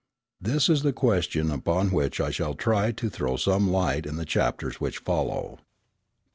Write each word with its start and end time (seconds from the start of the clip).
This 0.41 0.67
is 0.67 0.81
the 0.81 0.93
question 0.93 1.51
upon 1.51 1.91
which 1.91 2.19
I 2.19 2.31
shall 2.31 2.55
try 2.55 2.91
to 2.91 3.07
throw 3.07 3.35
some 3.37 3.69
light 3.69 4.07
in 4.07 4.15
the 4.15 4.25
chapters 4.25 4.81
which 4.81 4.97
follow. 4.97 5.59